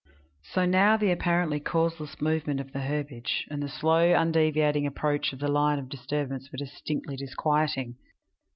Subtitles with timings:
[0.53, 5.37] So now the apparently causeless movement of the herbage, and the slow, undeviating approach of
[5.37, 7.97] the line of disturbance were distinctly disquieting.